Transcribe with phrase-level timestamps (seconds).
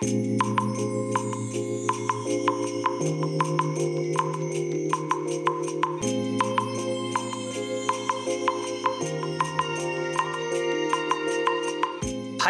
[0.00, 0.04] は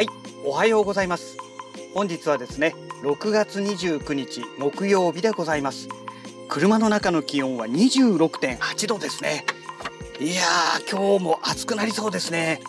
[0.03, 0.09] い
[0.45, 1.39] おはようございます。
[1.95, 5.89] 本日はですね6月29日木曜日でございます。
[6.49, 9.47] 車の中の気温は26.8度ですね。
[10.21, 12.61] いやー今日も暑くなりそうですね。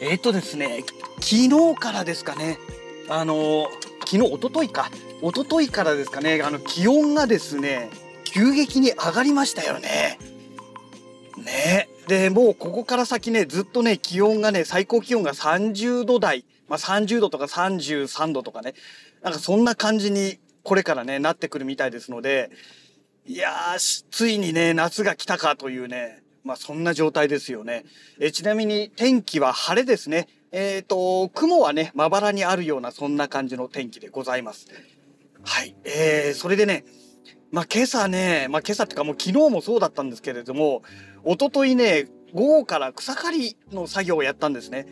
[0.00, 0.84] えっ、とですね
[1.20, 2.56] 昨日からですかね
[3.10, 3.68] あの
[4.06, 4.90] 昨日一昨日か。
[5.20, 6.40] 一昨日からですかね。
[6.42, 7.90] あの気温がですね
[8.24, 10.18] 急激に上がりましたよね。
[11.38, 11.88] ね。
[12.06, 16.44] でもうここから先ねずっとね気温がね最高気温が30度台。
[16.68, 18.74] まあ、30度とか33度とかね。
[19.22, 22.50] なんかそんな感じにこれからねなってくるみたいですので。
[23.28, 26.22] いやーついにね夏が来たかというね。
[26.44, 27.84] まあそんな状態ですよね。
[28.20, 30.28] えちなみに天気は晴れですね。
[30.52, 34.66] えっ、ー、と、雲はね、まばらにあるようなそんな感じの天気でございます。
[35.42, 35.76] はい。
[35.84, 36.84] えー、それでね、
[37.50, 40.82] まあ今朝ね、まあ今朝ってかもう昨日もそうだったんですけれども、
[41.24, 44.86] おとといね、午後から草刈りの作業をやったんですね。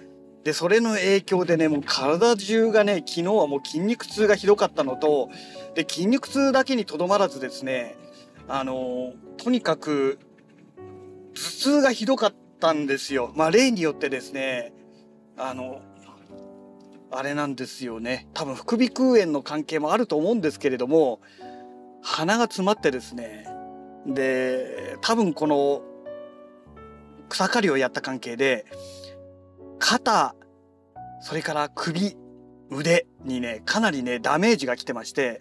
[0.45, 5.31] で、それの影響でね、もう体中がね、昨日はもう筋肉痛がひどかったのと、
[5.75, 7.97] で、筋肉痛だけにとどまらずですね、
[8.47, 10.19] あの、とにかく
[11.35, 13.33] 頭痛がひどかったんですよ。
[13.35, 14.74] まあ例によってですね、
[15.37, 15.81] あの、
[17.11, 18.29] あれなんですよね。
[18.35, 21.21] 多分副鼻腔炎の関係もあると思うんですけれども、
[22.03, 23.47] 鼻が詰まってですね、
[24.07, 25.83] で、多分この
[27.29, 28.67] 草刈りをやった関係で、
[29.79, 30.35] 肩、
[31.21, 32.17] それから首、
[32.71, 35.41] 腕にね、かなりね、ダメージが来てまして、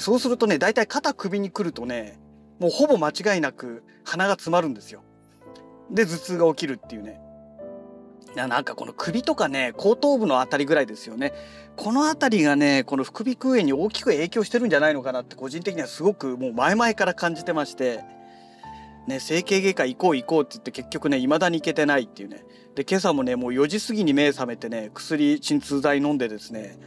[0.00, 2.18] そうするとね、だいたい肩首に来るとね、
[2.58, 5.02] もうほぼ間違いなく鼻が詰まるんですよ。
[5.90, 7.20] で頭痛が起きるっていうね
[8.46, 11.32] なんかこの首とかね後頭部の辺りぐらいですよね。
[11.76, 18.04] この辺りがねこの副鼻腔炎に大きく影響してるんじゃないのかなって個人的にはすごくもう前々から感じてまして。
[19.08, 22.44] ね整形外科行こう行こうって言って結局ね未だに行けてないっていうね。
[22.74, 26.78] で今朝もねもう4時過ぎに目覚めてね薬鎮痛剤飲んでですね。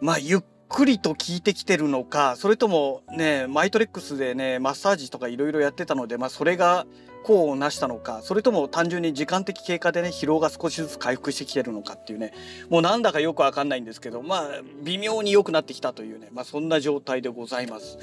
[0.00, 6.86] まあゆっくりと効いてきてるのかそれともねマイトレックスでねマッサージとかいろいろやってたのでまあそれが
[7.22, 12.32] 功を成したのかそれとも単純に時間的経過でね疲労が少しずつ回復してきてるのかっていうね
[12.70, 14.48] もうなんだかよくわかんないんですけどまあ
[14.82, 17.98] 微妙に良くなってきたというねまあそんな状態でございます。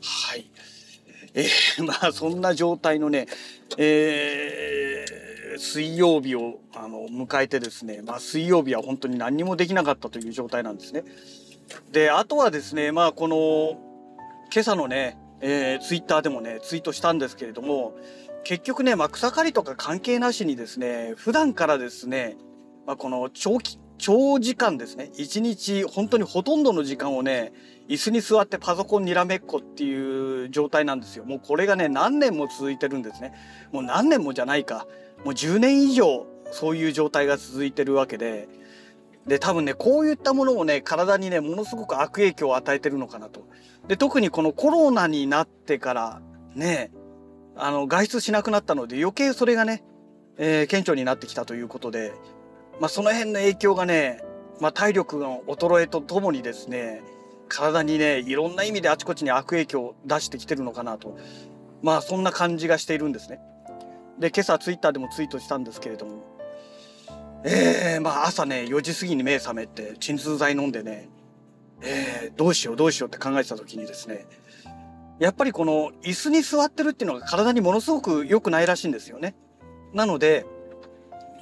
[0.00, 0.44] はい
[1.34, 3.26] えー、 まあそんな状態のね、
[3.76, 11.04] えー、水曜日をあの迎えてですね、まあ、水曜日は本当に何にもできなかったという状態なんですね。
[11.92, 13.80] であとはですねまあこの
[14.52, 17.96] 今朝のね、えー、ツイッターでもねツイートしたんですけれども
[18.44, 22.36] 結局ね、まあ、草刈りとか関係なしにですね、普段からですね、
[22.86, 27.52] まあ、この長期、長時間ですね、一日本当にほとんどの時間をね、
[27.88, 31.24] 椅子に座ってパソコンにらめっこっていう状態なんですよ。
[31.24, 33.32] もうこれがね、何年も続いてるんですね。
[33.72, 34.86] もう何年もじゃないか。
[35.24, 38.48] もう10年以上そういう状態が続いてるわけで、
[39.26, 43.48] で、多分ね、こういったものもね、体にね、ものすごく悪影響を与えてるのかなと。
[43.88, 46.20] で、特にこのコロナになってから
[46.54, 46.90] ね、
[47.56, 49.84] あの外出しなくなったので余計それがね、
[50.38, 52.12] えー、顕著になってきたということで、
[52.80, 54.22] まあ、その辺の影響がね、
[54.60, 57.02] まあ、体力の衰えとともにですね
[57.48, 61.16] 体にねいろんな意味であちこちに悪影響を出してきてるのかなと
[61.82, 63.40] まあそんな感じがしているんですね。
[64.18, 66.22] で今朝ツイッターでもツイートしたんですけれども
[67.44, 71.08] えー、まあ朝ね4時過ぎに目覚めて鎮痛剤飲んでね、
[71.82, 74.26] えー、どうしようどうしようって考えてた時にですね
[75.18, 79.34] やっぱりこの椅子に座ってるっていうのが体にものすごく良くないらしいんですよね。
[79.92, 80.44] なので、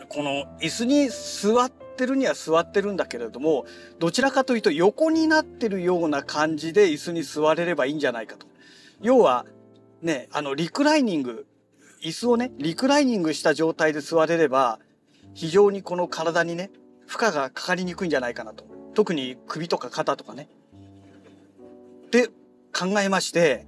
[0.09, 3.65] この椅子に座ってるには座ってるんだけれども、
[3.99, 8.47] どちらかというと横になってるような感じで椅子に座れればいいんじゃないかと。
[9.01, 9.47] 要は、
[10.03, 11.47] ね、あの、リクライニング、
[12.05, 14.81] 椅子をね、リクライニングした状態で座れれば、
[15.35, 16.71] 非常にこの体にね、
[17.07, 18.65] 負荷がかかりにくいんじゃないかなと。
[18.95, 20.49] 特に首とか肩とかね。
[22.11, 22.29] で、
[22.73, 23.67] 考えまして、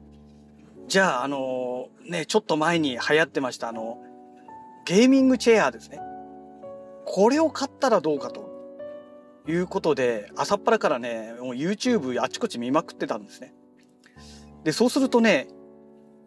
[0.87, 3.99] じゃあ、あのね、ちょっと前に流行ってました、あの、
[4.85, 6.01] ゲーミングチェアですね。
[7.07, 8.51] これを買ったらどうかと
[9.47, 13.55] いうことで、朝っぱらからね、もう YouTube あちこち見まくってたんですね。
[14.65, 15.49] で、そうするとね、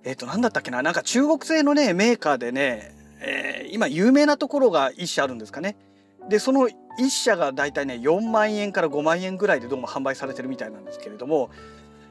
[0.04, 5.76] えっ、ー、と、なんだったっけな、なんか中国製のね、メーカーでね、えー、今有名なところが1社あるんですかね。
[6.30, 11.50] で、その1社がだいたいね、4万円から5万円ぐらいでどうも販売されてるみたいなんですけれども、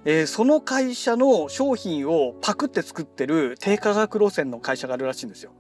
[0.09, 5.51] えー、その会社の商品をパクって作ってる低価格路線の会社があるらしいんですよ。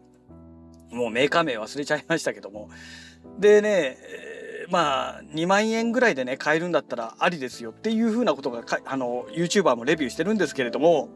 [0.93, 2.70] もうメーカー名忘れちゃいましたけども。
[3.40, 11.08] でね、えまあ2万円ぐらいでね買えるんだったらありですよっていうふうなことがあの YouTuber もレビューしてるんですけれども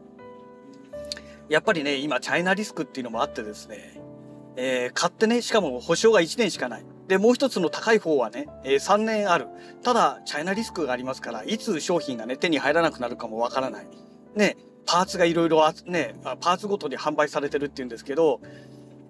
[1.49, 4.01] やっぱりね今チャイナリスクっていうのもあってですね、
[4.55, 9.47] えー、買ってねしかも保証が1年しかないでもう一つの高い方はね、えー、3年ある。
[9.83, 13.87] ただチャイナリスクがありますからいつ商品がね手に入らなくなるかもわからない。
[14.35, 18.41] ねパーツがいろいろねパーツごとに販売されてるっていうんですけど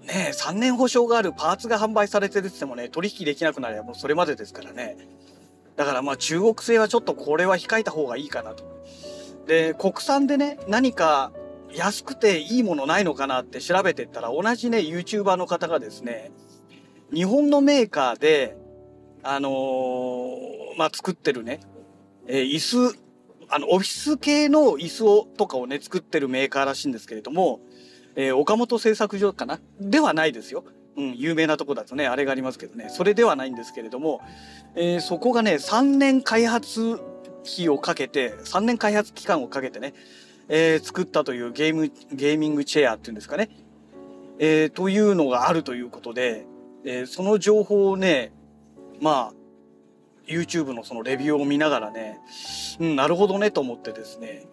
[0.04, 4.98] ね3年保証があるパーツが販売されてるって言ってもね取引できなくなればもうそれまでですからね。
[5.76, 8.64] だからまあ中国製はちょっとこれは控えた方がいいかなと。
[9.48, 11.32] で国産でね何か
[11.74, 16.32] 安くていいものないのかなって調べてったら同じね YouTuber の方がですね
[17.14, 18.58] 日本のメーカーで
[19.24, 21.60] あのー、まあ作ってるね、
[22.28, 22.98] えー、椅子
[23.50, 27.60] あのオフィス系の椅子をとかをね作ってるメーカーらしいんですけれども
[28.16, 29.60] えー、岡本製作所かな？
[29.80, 30.64] ではないですよ。
[30.98, 34.22] うん、有名なとこだとね、あれがありますけどね、それではないんですけれども、
[34.76, 37.00] え、そこがね、3年開発
[37.46, 39.94] 費をかけて、3年開発期間をかけてね、
[40.50, 43.50] え、作ったというゲーム、ゲーミングチェアっていうんですかね、
[44.38, 46.46] えー、というのがあるということで、
[46.86, 48.32] え、その情報をね、
[49.00, 49.34] まあ、
[50.28, 52.20] YouTube のそのレビューを見ながらね、
[52.80, 54.48] うん、なるほどねと思ってですね、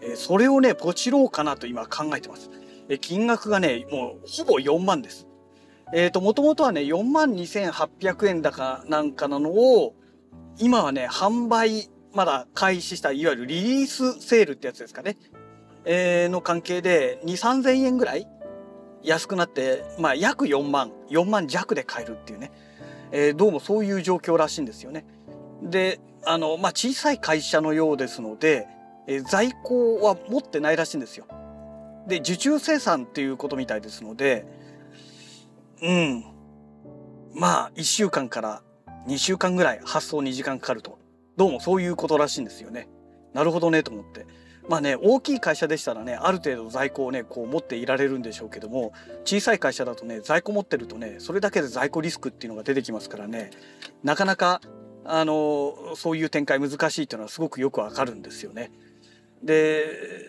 [0.00, 2.50] え、それをね、ポチろうかなと今考えてます。
[2.88, 5.26] え金額がね、もうほぼ4万です。
[5.92, 9.94] えっ、ー、と、もともとはね、4万2800円だかなんかなのを、
[10.58, 15.16] 今はね、販売、まだ開始した、いわゆるリリースセールってやつですかね。
[15.84, 18.26] えー、の関係で、2、3000円ぐらい
[19.02, 22.50] 安くなって、まあ、約4万、4万弱で買えるっていうね。
[23.10, 25.04] えー、どうもそういう状況らしいんですよね。
[25.62, 28.66] で、あの、まあ、小さい会社のようですので、
[29.06, 31.26] えー、在庫は持ってないらしいんですよ。
[32.08, 34.46] で受注生産っていうことみたいですので
[35.82, 36.24] うん
[37.34, 38.62] まあ1週間から
[39.06, 40.98] 2週間ぐらい発送2時間かかると
[41.36, 42.88] どうもそういうことらしいんですよね。
[43.32, 44.26] なるほどねと思って。
[44.68, 48.92] まあね大きい会社でしたらねある程度在庫をねこう持っていられるんでしょうけども
[49.24, 53.50] 小さい会社だとね在庫持ってるとねそれだけで在庫リスクっていうのが出てきますからね
[54.04, 54.60] なかなか
[55.04, 58.70] あのそういう展開難しいっていうのはすごくよくわかるんですよね。
[59.42, 59.86] で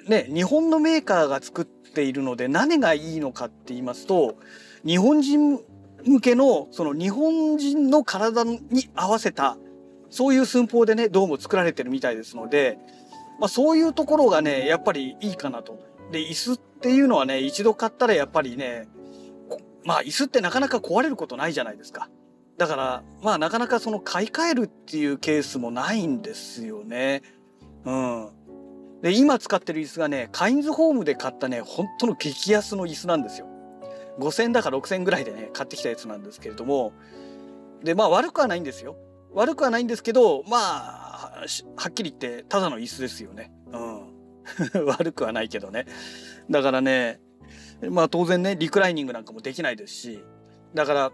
[0.07, 4.37] ね日本のメーカーが作っているので何がいいのかって言いますと
[4.85, 5.59] 日本人
[6.05, 8.61] 向けのその日本人の体に
[8.95, 9.57] 合わせた
[10.09, 12.79] そういう寸法でねどうも作られてるみたいですので、
[13.39, 15.79] まあ、そういうところがねやっぱりいいかなと。
[16.11, 18.87] で椅子っていうのはね一度買ったらやっぱりね
[19.83, 22.09] まあ椅子ってなかなか壊れることないじゃないですか。
[22.57, 27.21] だからまあなかなかその買い替えるっていうケースもないんですよね。
[27.85, 28.29] うん。
[29.01, 33.47] で、今使ってる椅子がね、カインズホームで買ったね、本当の激安の椅子なんですよ。
[34.19, 36.91] 5000だか6000ぐらいでね、買ってきたやつなんですけれども、
[37.83, 38.97] で、まあ悪くはないんですよ。
[39.31, 41.08] 悪くはないんですけど、まあ、
[41.41, 43.51] はっきり言って、ただの椅子ですよね。
[43.71, 44.85] うん。
[44.85, 45.85] 悪くはないけどね。
[46.49, 47.19] だからね、
[47.89, 50.23] まあ当然ね、リクライニングなんかもできないですし、
[50.73, 51.11] だから、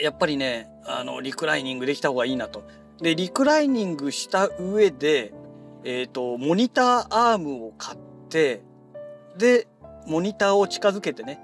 [0.00, 2.62] やっぱりね、あの、リクライニングできた方がいいなと。
[3.00, 5.32] で、リクライニングした上で、
[5.84, 7.98] えっ、ー、と、モニターアームを買っ
[8.28, 8.62] て、
[9.36, 9.68] で、
[10.06, 11.40] モニターを近づけてね。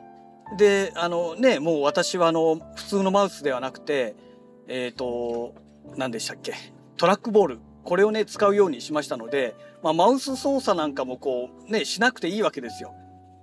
[0.57, 4.17] で、あのね、もう私はあの、普通のマウスではなくて、
[4.69, 5.55] えっ、ー、と、
[5.97, 6.55] 何でしたっけ？
[6.97, 7.59] トラックボール。
[7.85, 12.95] これをね、使うようにしましたので、まあ、マウス操作なんかもこう、ね、しなくていいわけですよ。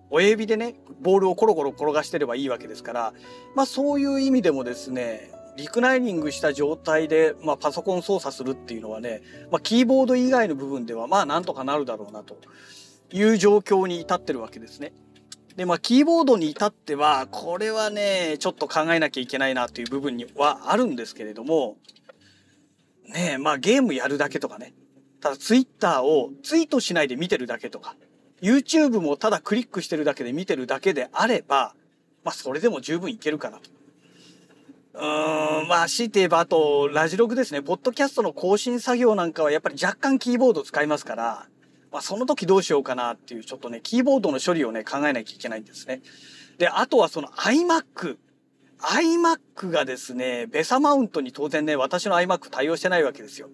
[0.10, 3.13] 親指でね、ボールをコロコロ転がしてればいいわけですから、
[3.55, 12.38] まあそういう意味でもですね、リクライニングした状態で、まあ、パソコン操作するっていうのはね、まあ、キーボード以外の部分ではまあなんとかなるだろうなと
[13.12, 14.93] いう状況に至ってるわけですね。
[15.55, 21.75] でまあキーボードに至ってはこれはねちょっと考えなきゃいけないなという部分にはあるんですけれども
[23.12, 24.74] ねまあゲームやるだけとかね
[25.20, 27.96] ただツイッターをツイートしないで見てるだけとか
[28.41, 31.75] YouTube もただクリックしてるだけで見てるだけであれば
[32.24, 33.70] まあそれでも十分いけるかなと。
[34.94, 37.62] うーん、まあ、強いて言えば、あと、ラジログですね。
[37.62, 41.48] ポッドキャストの更新作業なんかはやっぱり若干キーボード使いますから、
[41.91, 46.01] まあ、その時どうしようかなっていう、ちょっとね、キーボードの処理をね、考えなきゃいけないんですね。
[46.58, 48.18] で、あとはその iMac。
[48.82, 53.50] iMac がですね、ベサマウントに当然ね、私の iMac 対応してないわけですよ。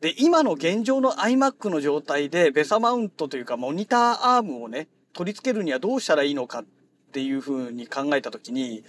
[0.00, 6.64] で、今の現状の iMac の状態で、ベサマウントというか、モニターアームをね、取り付けるにはどうしたらいいのかっ
[7.12, 8.82] ていうふうに考えた時に、い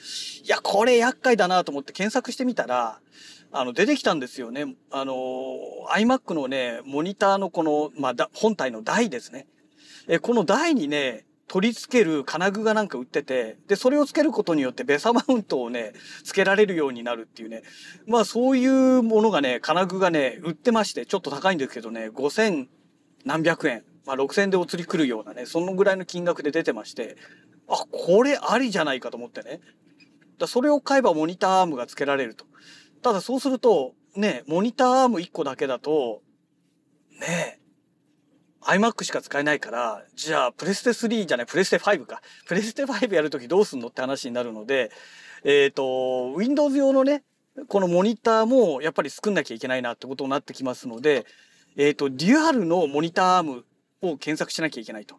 [0.46, 3.00] や、これ厄介だなと思って検索してみたら、
[3.52, 4.76] あの、出てきたんですよね。
[4.92, 5.14] あの、
[5.94, 9.48] iMac のね、モニターのこの、まあ、本体の台ですね。
[10.08, 15.92] え、この台にね、取り付ける金具がなんか売ってて、で、それをつけることによってベサマウントをね、
[16.24, 17.64] つけられるようになるっていうね。
[18.08, 22.68] まあそういうものがね、金具がね、売ってまして、ちょっと高いんですけどね、5000
[23.26, 27.18] 何百円、まあ6000でお釣り来るようなね、そのぐらいの金額で出てまして、
[27.68, 29.60] あ、これありじゃないかと思ってね。
[30.38, 32.46] だそれを買えばモニターアームが付けられると。
[33.02, 36.22] ただそうすると、ね、モニターアーム1個だけだと、
[37.20, 37.61] ね
[38.62, 42.22] iMac しか使えないから、じゃあ、プレステ3じゃない、プレステ5か。
[42.46, 44.92] プレステ5やるときどうすんのって話になるので、
[45.44, 47.24] えっ、ー、と、Windows 用のね、
[47.68, 51.26] このモニターもやっぱり作んなきゃいけないなってことになってきますので、
[51.76, 53.66] えっ、ー、と、デュアルのモニターアーム
[54.02, 55.16] を検索しなきゃいけないと。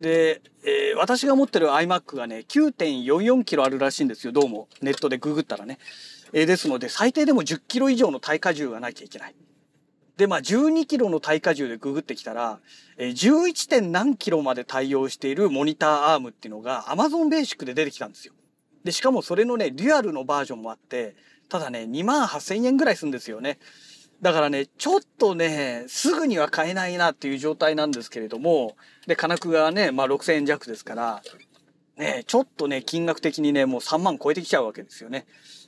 [0.00, 4.68] で、えー、私が持ってる iMac がね、9.44キロあるらしいんですよ、どうも。
[4.82, 5.78] ネットでググったらね。
[6.32, 9.34] えー、ですので、最低でも10キロ以上の耐荷重がなきゃいけない。
[10.16, 12.58] で、まあ、12キロの耐荷重でググってきたら、
[12.96, 13.68] えー、11.
[13.68, 18.32] 点何キロまで対応しているモニターアームっていうのが Amazon ベーシックで出てきたんですよ。
[18.84, 21.16] で、しかもそれのね、デュアルのバージョンもあって、
[21.48, 23.58] ただね、2万8000円ぐらいするんですよね。
[24.22, 31.22] だからね、ちょっとね、すぐには買えないなっていう状態なんですけれども、で、金具がね、まあ6000円弱ですから、
[31.98, 35.26] ね、ちょっとね、金額的にね、もう3万超えてきちゃうわけですよね。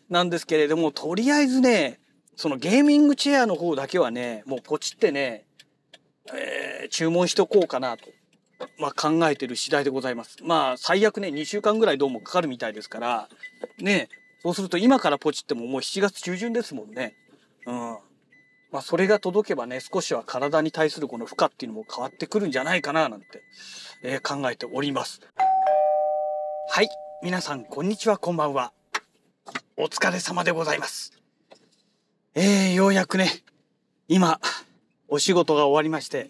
[0.09, 2.01] なんですけれども、とりあえずね、
[2.39, 5.45] そのゲーミングチェアの方だけはね、もうポチってね、
[6.33, 8.05] えー、注文しとこうかなと、
[8.79, 10.37] まあ、考えてる次第でございます。
[10.45, 13.29] まあ、最悪ね、2週間ぐらいどうもかかるみたいですから、
[13.81, 14.09] ね、
[14.41, 17.17] そうすると今からポチってももう7月中旬ですもんね。
[17.67, 17.75] うん。
[18.71, 23.43] まあ、それが届けばね、少しは体に対するこの負荷っていうのも変わってくるんじゃないかな、なんて、
[24.05, 25.21] えー、考えております。
[26.71, 26.89] はい。
[27.21, 28.73] 皆さん、こんにちは、こんばんは。
[29.77, 31.18] お疲れ様でございます。
[32.35, 33.31] えー、ようやくね、
[34.07, 34.39] 今、
[35.09, 36.29] お仕事が終わりまして、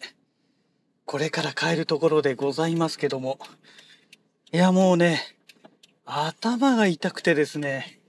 [1.05, 3.39] これから帰るところでございますけども、
[4.53, 5.21] いやもうね、
[6.07, 8.01] 頭が痛くてですね、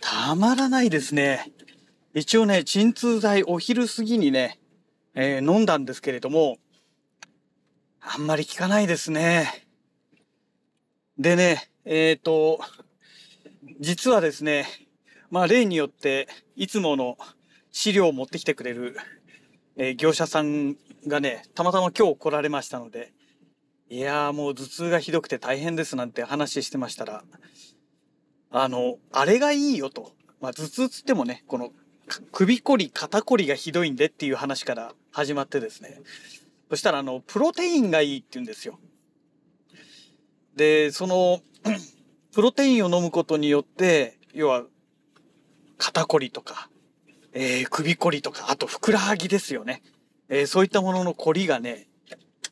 [0.00, 1.52] たまらないですね。
[2.14, 4.58] 一応ね、鎮痛剤お昼過ぎにね、
[5.14, 6.56] えー、飲んだんですけれども、
[8.00, 9.66] あんまり効かないですね。
[11.18, 12.58] でね、えっ、ー、と、
[13.80, 14.66] 実はですね、
[15.30, 17.16] まあ例によっていつもの
[17.70, 18.96] 資料を持ってきてくれる、
[19.76, 23.12] えー、業者さんがね、たまたま今日来られましたので、
[23.88, 27.24] いやーもう頭痛がひどくて大変ですなんて話してましたら、
[28.50, 30.12] あの、あれがいいよと。
[30.40, 31.70] まあ頭痛つってもね、この
[32.32, 36.00] 首こり、肩こりがひどいんでっていう話から始まってですね。
[36.70, 38.78] そしたらあの、プロテインがいいって言うんですよ。
[40.56, 41.40] で、その、
[42.32, 44.64] プロテインを飲むことによって、要は、
[45.78, 46.68] 肩こりとか、
[47.32, 49.82] えー、首こりとか、あとふくらはぎですよね。
[50.28, 51.86] えー、そういったもののこりがね、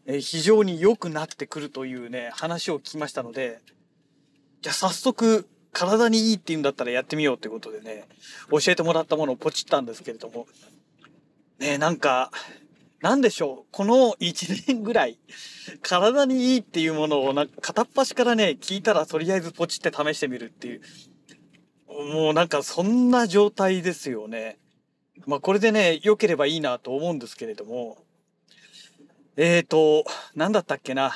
[0.07, 3.61] えー、非常に良くなってくるというね、話を聞きましたので、
[4.61, 8.07] じゃあ早速、体にいいって言うんだったらやってみようってことでね、
[8.51, 10.47] 教えてもらったものをポチったんですけれども、
[11.59, 12.31] ね、なんか、
[13.01, 13.67] なんでしょう。
[13.71, 15.19] この1年ぐらい、
[15.83, 20.81] 体にいいっていうものをなんか片っ端からね、聞いたらとりあえずポチって試してみるっていう。
[22.13, 24.59] もうなんかそんな状態ですよね。
[25.27, 27.99] まあこれでね、良ければいいなと思うんですけれども。
[29.37, 30.05] えーと、
[30.37, 31.13] なんだったっけな。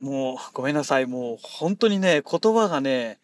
[0.00, 1.06] もうごめんなさい。
[1.06, 3.18] もう本当にね、言葉がね、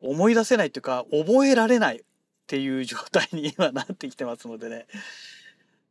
[0.00, 2.00] 思い出せないっていうか、覚えられないっ
[2.46, 4.86] ていう状態に今なってきてますのでね。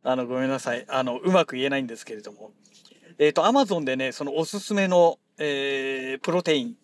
[0.03, 0.85] あの、ごめんなさい。
[0.89, 2.51] あの、うまく言えないんですけれども。
[3.19, 6.75] えっ、ー、と、アマゾンでね、そのおすすめの、えー、プロテイン、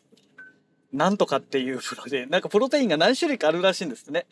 [0.94, 4.28] なんとかっていうプロで、 なんかプロテインが何種類かあるらしいんですね。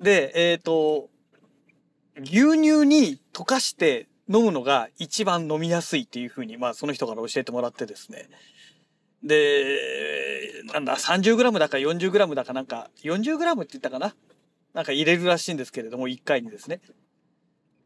[0.00, 1.10] で、えっ、ー、と、
[2.16, 8.28] 牛乳に溶かして飲むのが一番飲みやすいっていうふうに、まあその人から教えてもらってですね。
[9.22, 14.14] で、なんだ、30g だか 40g だかなんか、40g って言ったかな？
[14.72, 16.80] なんか入れるらしいんですけれども、1回にですね。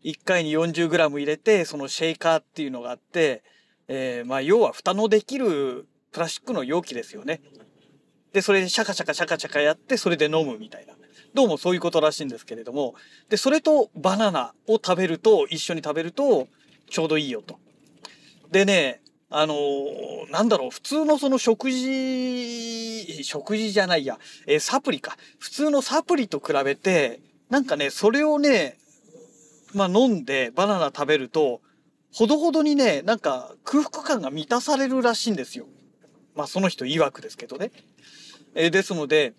[0.05, 3.43] 1回に 40g 入れて、そのシェイカーっていうのがあって、
[3.89, 7.41] えー、まあ、要は蓋のできるプラスチックの容器ですよね。
[8.33, 10.95] で、それでシャカシャカシャカシャカやって、それで飲むみたいな。
[11.35, 12.95] どうもそういうことらしいんですけれども、
[13.29, 16.49] で、それとバナナを食べると、一緒に食べると、
[16.89, 17.59] ちょうどいいよと。
[18.51, 19.01] でね、
[19.33, 25.17] あのー、なんだろう、普通のその食事、食事じゃないや、えー、サプリか。
[25.39, 28.79] 普通のサプリと比べて、なんかね、それをね、
[29.73, 31.61] まあ飲んでバナナ食べると、
[32.13, 35.67] ほどほどにね、なんか空腹感が満たされるらしいんですよ。
[36.41, 37.71] まあその人曰くですけどね。
[38.55, 39.35] えー、ですので、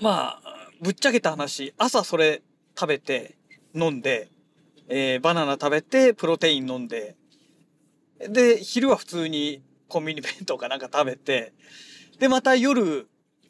[0.00, 2.42] まあ、ぶっちゃけた話、朝それ
[2.78, 3.34] 食べて
[3.74, 4.28] 飲んで、
[4.86, 7.16] えー、バナナ食べてプロテイン飲んで、
[8.20, 11.52] で、昼は普通にコンビニ弁当かなんか食べて、
[12.20, 13.08] で、また夜、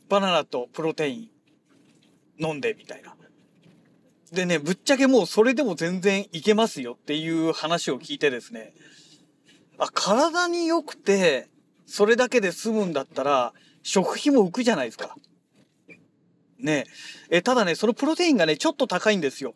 [0.09, 1.29] バナナとプロテイ
[2.41, 3.15] ン飲んでみたいな。
[4.33, 8.73] でね、ぶっちゃけもうそれでも全然いけますよっていう話を聞いてですね、
[9.77, 11.51] あ、体に良くて、
[11.87, 15.17] それだけで済むんだったら、食費も浮くじゃないですか。
[16.59, 16.87] ね
[17.31, 19.55] え、ただね、そのプロテインがね、ちょっと高いんですよ。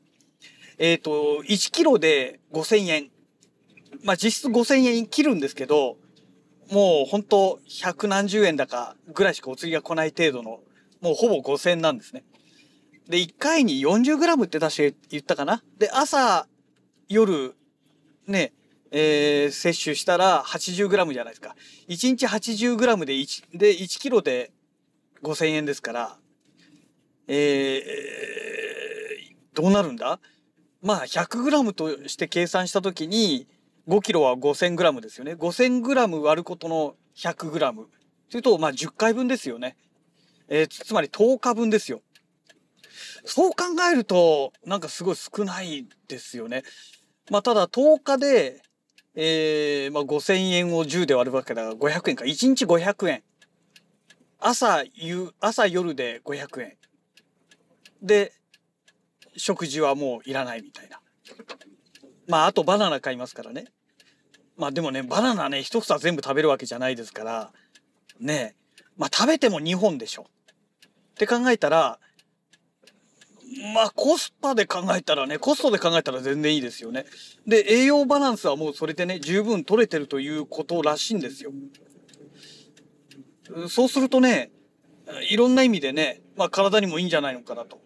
[0.79, 3.11] えっ、ー、と、1キロで5000円。
[4.05, 5.97] まあ、実質5000円切るんですけど、
[6.71, 10.61] もう本当百何十円だかぐらいしかお釣りが来ない程度の、
[11.01, 12.25] もうほぼ5000円なんですね。
[13.09, 16.47] で、1回に 40g って確か言ったかなで、朝、
[17.09, 17.55] 夜、
[18.27, 18.53] ね、
[18.91, 21.55] えー、摂取したら 80g じゃないですか。
[21.89, 24.51] 1日 80g で1、で、1キロで
[25.23, 26.19] 5000円ですから、
[27.27, 30.21] えー、どうなるんだ？
[30.81, 33.47] まあ 100g として計算したときに
[33.89, 35.33] 5キロは 5000g ですよね。
[35.33, 37.87] 5000g 割ることの 100g。
[38.31, 39.77] というと、まあ10回分ですよね。
[40.49, 42.03] えー、つまり10日分ですよ。
[43.25, 46.63] そう考えると、なんかすごい少ないですよね。
[47.31, 48.63] まあただ10日で、
[49.21, 52.25] えー、まあ5000円を10で割るわけだから500円か。
[52.25, 53.25] 1日500円。
[54.39, 56.77] 朝、夕、朝夜で500円。
[58.01, 58.33] で、
[59.37, 61.01] 食事はもういらないみたいな。
[62.29, 63.65] まあ、あとバナナ買いますからね。
[64.57, 67.53] まあでもね、バナナね、一房全部食べるわけじゃないですから、
[68.21, 68.55] ね
[68.97, 70.27] まあ食べても2本でしょ。
[70.85, 71.99] って考えたら、
[73.75, 77.07] まあコスパで考えたらね、コストで考えたら全然いいですよね。
[77.47, 81.53] で、栄養バランスはもうそれでね、十分取れてるということらしいんですよ。
[83.69, 84.51] そうするとね、
[85.31, 87.81] いろんな意味でね、まあ体にもいいんじゃないのかなと。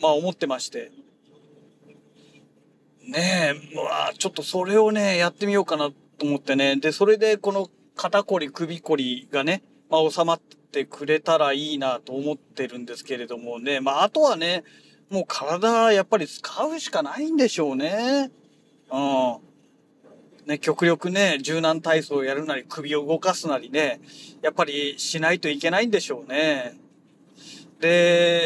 [0.00, 0.92] まあ思ってまして。
[3.08, 6.76] ねえ、まあちょっとそれをね、やってみようかなと思ってね。
[6.76, 10.40] で、それでこの肩こり、首こりがね、まあ収まっ
[10.76, 13.80] てくれたらいいなと思ってるんですけれどもね。
[13.80, 14.62] まああとはね、
[15.08, 18.30] もう体やっぱり使うしかないんでしょうね。
[18.92, 19.36] うん。
[20.46, 24.00] ね、極力ね、柔軟体操をやるなり、首を動かすなりね、
[24.42, 26.78] やっぱりしないといけないんでしょうね。
[27.80, 28.42] で、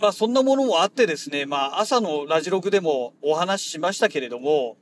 [0.00, 4.76] まあそんなものもあってですね、まあ朝のラジログでもお話ししましたけれども、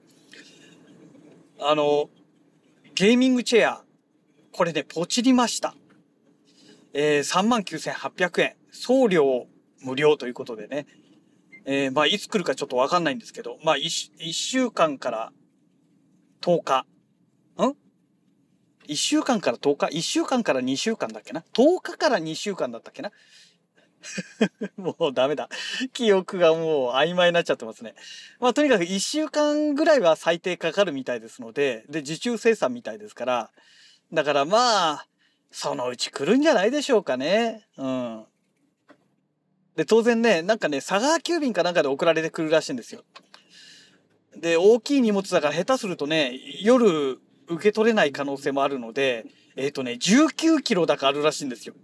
[1.60, 2.08] あの、
[2.94, 3.84] ゲーミングチェア、
[4.50, 5.74] これね、ポチりました。
[6.92, 8.56] えー、39,800円。
[8.72, 9.46] 送料
[9.82, 10.86] 無料ということでね。
[11.64, 15.32] えー、まあいつ来るかちょっとわかんないんですけど、まあ 1, 1週間から
[16.40, 16.86] 10日。
[17.58, 17.76] ん
[18.88, 23.12] ?1 週間から10日 ?1 週間から2週間だっけな ?10 日から2週間だったっけな？
[24.76, 25.48] もうダメだ。
[25.92, 27.94] 記憶がもう曖昧になっちゃってますね。
[28.40, 33.50] まあとにかく1週間ぐらいは最低かかるみたいですので、で、受注生産みたいですから、
[34.12, 35.06] だからまあ、
[35.50, 37.66] そのうち来るんじゃないでしょうかね。
[37.76, 38.24] うん。
[39.76, 43.02] で、当然ね、なんかね、佐川急便かなんかで送られてくるらしいんですよ。
[44.36, 51.74] で、大きい荷物だから下手するとね、夜受け取れない可能性もあるので、えっ、ー、とね、19キロだからあるらしいんですよ。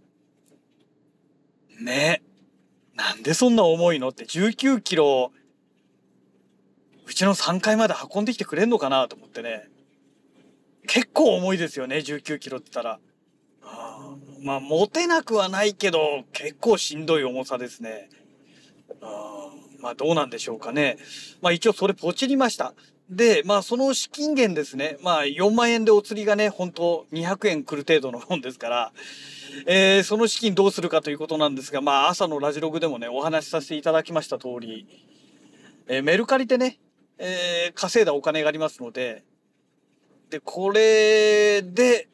[1.81, 2.23] ね。
[2.95, 5.33] なんでそんな重いのって19キロ、
[7.07, 9.69] うちの3階まで運んできてくれんのかなと思ってね。
[10.87, 13.01] 結構重いですよね、19キロって言ったら。
[14.47, 18.09] まあ、持てなくはないけど、結構しんどい重さですね。
[19.03, 19.49] あ
[19.81, 20.99] まあ、どうなんでしょうかね。
[21.43, 22.73] まあ、一応それポチりました。
[23.11, 24.99] で、まあ、その資金源ですね。
[25.03, 28.93] まあ、4万円でお釣りがね、本当200円来る程度の本ですから、
[29.67, 34.87] えー、その資金どうするかということなんですが、まあ、朝のラジログでもね、お話しさせていただきました通り、
[35.89, 36.79] えー、メルカリでね、
[37.19, 39.25] えー、稼いだお金がありますので、
[40.31, 42.09] で、これで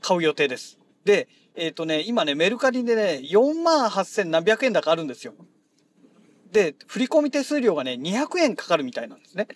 [0.00, 0.78] 買う予定です。
[1.04, 5.34] で、えっ、ー、とね、今ね、メルカリでね、4万8000何百円だかあるんですよ。
[6.50, 9.48] で、振込手数料がね、200円かかるみたいなんですね。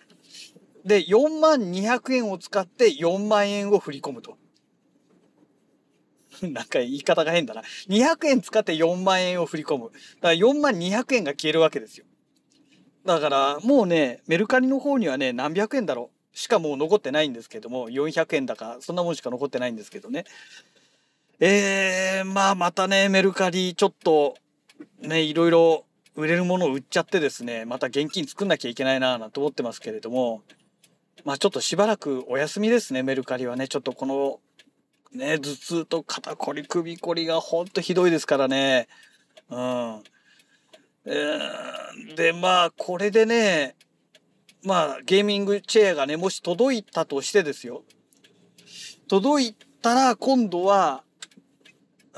[0.85, 4.37] で、4万200円を使って4万円を振り込むと。
[6.41, 7.61] なんか言い方が変だな。
[7.89, 9.85] 200円使って4万円を振り込む。
[9.85, 12.05] だから4万200円が消えるわけですよ。
[13.05, 16.37] だからもうね、メルカリの方にはね、何百円だろう。
[16.37, 20.25] しかもう残ってないんですけども、400円だか、そんなもんしか残ってないんですけどね。
[21.39, 24.35] えー、まあまたね、メルカリちょっと、
[25.01, 30.41] ね、いろいろ売れるものを売っちゃってですね、また現金作んなきゃいけないなぁなんて思ってますけれども、
[31.25, 33.67] まあちょっとしばらくお休みですね、メルカリはね。
[33.67, 34.39] ちょっとこの
[35.13, 38.87] ね、頭痛と肩こり、首こりがほんとひどいですからね。
[39.49, 40.03] うん。
[42.15, 43.75] で、まあ、これでね、
[44.63, 47.83] まあ、ゲーミングチェアがね、もし届いたとしてですよ。
[49.07, 51.03] 届いたら今度は、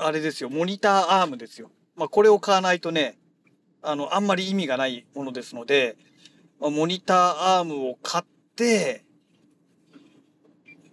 [0.02, 1.70] あれですよ、モニターアームですよ。
[1.96, 3.18] まあ、これを買わないとね、
[3.82, 5.96] あの、あんまり意味がないものですので、
[6.60, 8.24] まあ、モニターアームを買っ
[8.56, 9.04] て、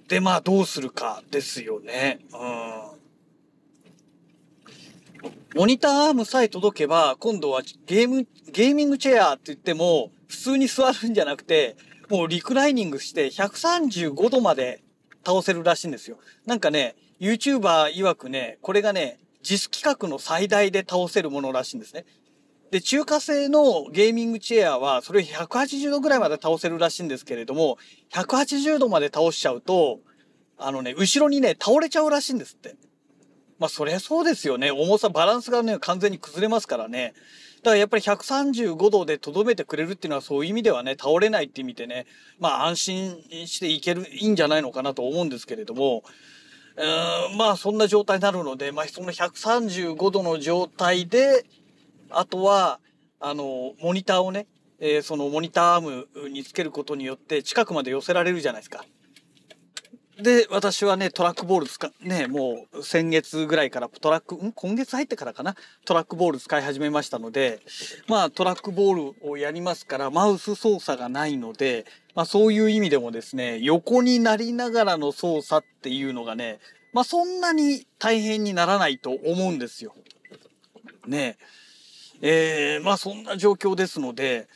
[0.08, 2.20] で、まあ、どうするかですよね。
[2.34, 2.98] うん。
[5.56, 11.76] モニターアームさえ届けば、今度はゲーム、ゲーミングチェアって言っても、普通に座るんじゃなくて、
[12.10, 14.84] もうリクライニングして135度まで
[15.26, 16.18] 倒せるらしいんですよ。
[16.46, 22.06] なんかね、YouTuber 曰くね、これがね、実規格の最大で倒せるものらしいんですね。
[22.72, 27.78] で、中華製のゲーミングチェアは、それ180度ぐらいまで倒せるらしいんですけれども、
[28.12, 30.00] 180度まで倒しちゃうと、
[30.58, 32.76] あのね、後ろにね、倒れちゃうらしいんですって。
[33.60, 34.72] まあ、そりゃそうですよね。
[34.72, 37.14] 重さ、バランスがね、完全に崩れますからね。
[37.64, 42.06] だからやっぱり135度で留めてくれるっていうのはそういう意味ではね、倒れないって意味でね、
[42.40, 46.04] まあ安心していける、いいんじゃないのかなと思うんですけれども、
[46.78, 51.46] うん、まあそんな状態になるので、まあその135度の状態で、
[52.10, 52.80] あとは、
[53.20, 54.48] あの、モニターをね、
[54.80, 58.86] えー、そのモニターアームにつけることによって近くまで寄せられるじゃないですか。
[60.22, 64.52] で、私はね、トラックボール使、ね、もう先月ぐらいからトラック、ん？
[64.52, 65.56] 今月入ってからかな？
[65.86, 67.62] トラックボール使い始めましたので、
[68.08, 76.60] まあトラックボールをやりますからマウス操作がないので、まあそういう意味でもですね、横になりながらの操作っていうのがね、
[76.94, 79.94] まあそんなに大変にならないと思うんですよ。
[81.06, 81.38] ね。
[81.40, 81.46] え
[82.22, 84.48] えー、まあそんな状況ですので、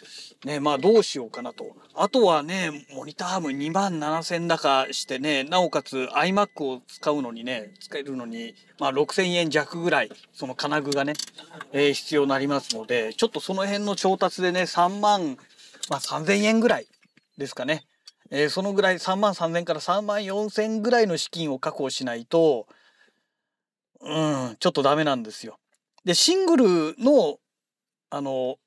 [0.45, 1.65] ね、まあどうしようかなと。
[1.93, 11.13] あとはね、モニターアーム2万7000高してね、なおかつ iMac を使うのにね、使えるのに、まあ6000円弱ぐらい、その金具がね、
[11.71, 15.37] えー、必要になりますので、ちょっとその辺の調達でね、3万、
[15.89, 16.87] まあ3000円ぐらい
[17.37, 17.85] ですかね。
[18.31, 22.65] えー、そのぐらい3万3000から3万4000ぐらいの資金を確保しないと、
[23.99, 25.59] うん、ちょっとダメなんですよ。
[26.05, 26.65] で、シングル
[26.97, 27.37] の、
[28.11, 28.57] あの、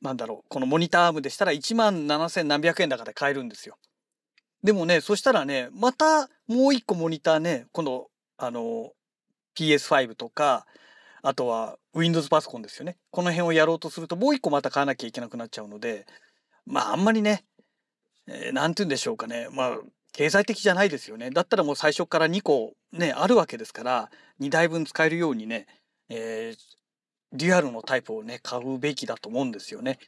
[0.00, 3.76] なんだろう、このモニターアームでしたら1万7000何百円高で買えるんですよ。
[4.62, 8.92] でもね、そしたらね、またもう一個モニターね、今度、あの、
[9.58, 10.66] PS5 とか、
[11.22, 12.96] あとは Windows パソコンですよね。
[13.10, 16.06] この辺をやろうとするともう一個また買わなきゃいけなくなっちゃうので、
[16.66, 17.44] まああんまりね、
[18.26, 19.48] えー、て言うんでしょうかね。
[19.50, 19.78] まあ、
[20.12, 21.30] 経済的じゃないですよね。
[21.30, 24.10] だったらもう最初から2個ね、あるわけですから、
[24.40, 25.66] 2台分使えるようにね、
[26.08, 26.79] えー、
[27.32, 29.98] リアルのタイプをね、買うべきだと思うんですよね。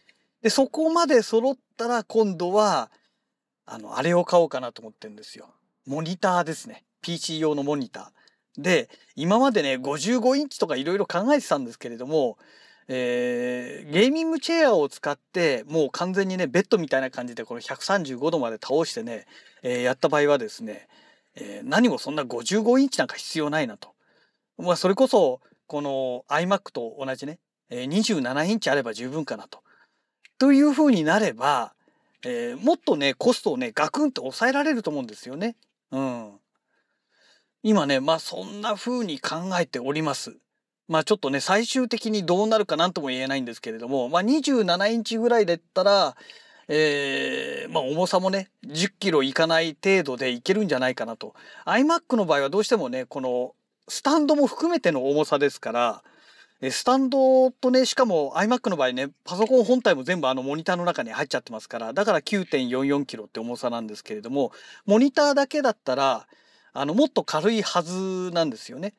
[0.42, 2.90] で、そこまで揃ったら今度は、
[3.64, 5.50] あの、あれを買おうかなと思ってるんですよ。
[5.86, 6.84] モニターですね。
[7.00, 8.62] PC 用のモニター。
[8.62, 12.38] で、今までね、55インチとかいろいろ考えてたんですけれども、
[12.88, 19.26] えー、ゲーミングチェアを使って、もう完全にね、ベッドみたいな感じでこの135度まで倒してね、
[19.62, 20.88] えー、やった場合はですね、
[21.34, 23.94] えー、何もそんな55インチなんか必要ないなと。
[24.58, 27.38] まあ、それこそ、この iMac と同じね、
[27.70, 29.62] 27インチあれば十分かなと。
[30.38, 31.74] というふうになれば、
[32.24, 35.56] えー、もっとね、コストをね、ガクンと抑えられると思うんですよね。
[35.90, 36.32] うん。
[37.62, 40.36] 今ね、まあそんな風に考えております。
[40.88, 46.16] まあちょっとね、最終的にどうなるか何とも言えないんですけれども、まあ27インチぐらいでったら、
[46.68, 51.34] えー、まあ重さもね、10キロいかない程度でいけるんじゃないかなと。
[51.66, 53.54] iMac の場合はどうしてもね、この
[53.88, 56.02] スタンドも含めての重さですから、
[56.70, 64.52] スタンドとね、しかも iMac の場合ね、パソコン本体も全部あのモニターの中に入っちゃってますから、だから 9.44kg って重さなんですけれども、
[64.86, 66.28] モニターだけだったら、
[66.72, 68.94] あの、もっと軽いはずなんですよね。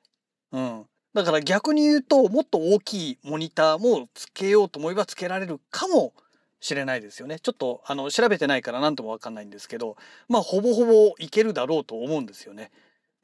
[0.51, 0.85] うん。
[1.13, 6.13] だから逆に言うと、もっと大きいモニターもつけようと思えばつけられるかも
[6.59, 7.39] しれないですよね。
[7.39, 9.95] ちょっと、あの、調べてないから何ともわかんないんですけど、
[10.27, 12.71] まあ、ほぼほぼいけるだろうと思うんですよね。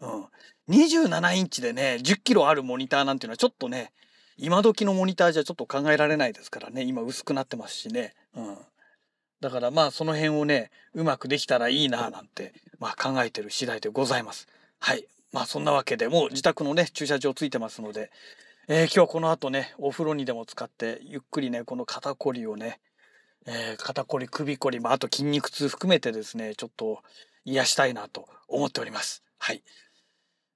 [0.01, 0.25] うん。
[0.69, 3.91] 27インチでね、10キロあるモニターなんていうのはちょっとね、
[4.37, 8.13] 今時のモニターじゃちょっと考えられないですからね、今薄くなってますしね。
[8.35, 8.57] うん。
[9.41, 14.47] だからまあその辺をね、うまくできたらいいななんて、まあ考えてる次第でございます。
[14.79, 15.05] はい。
[15.31, 18.11] まあそんなわけでもう自宅のね、駐車場ついてますので、
[18.67, 22.79] えー、今日この後ね、お風呂にでも使って、ゆっくりね、この肩こりをね、
[23.47, 27.01] えー、肩こり、首こり、まあ、あと筋肉痛含めてですね、ちょっと
[27.45, 29.23] 癒したいなと思っております。
[29.39, 29.63] はい。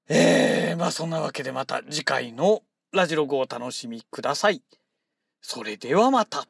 [0.09, 2.61] えー、まあそんなわけでまた次回の
[2.91, 4.61] ラジログをお楽しみください。
[5.41, 6.45] それではまた。